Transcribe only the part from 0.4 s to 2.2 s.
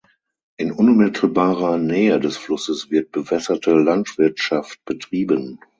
In unmittelbarer Nähe